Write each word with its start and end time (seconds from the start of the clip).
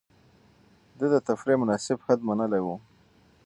ده 0.97 1.05
د 1.13 1.15
تفريح 1.27 1.57
مناسب 1.61 1.97
حد 2.05 2.19
منلی 2.27 2.61
و. 2.63 2.67